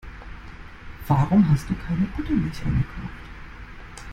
[1.07, 3.11] Warum hast du keine Buttermilch eingekauft?